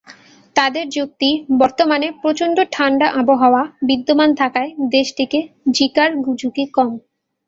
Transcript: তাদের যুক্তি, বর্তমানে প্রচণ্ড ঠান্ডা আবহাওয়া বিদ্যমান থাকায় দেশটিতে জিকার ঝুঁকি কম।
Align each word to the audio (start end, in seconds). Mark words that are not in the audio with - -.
তাদের 0.55 0.85
যুক্তি, 0.89 1.29
বর্তমানে 1.59 2.07
প্রচণ্ড 2.21 2.57
ঠান্ডা 2.71 3.07
আবহাওয়া 3.13 3.61
বিদ্যমান 3.87 4.29
থাকায় 4.35 4.69
দেশটিতে 4.91 5.37
জিকার 5.71 6.09
ঝুঁকি 6.39 6.65
কম। 6.67 6.91